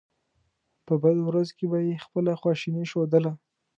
[0.85, 3.31] په بدو ورځو کې به یې خپله خواشیني ښودله.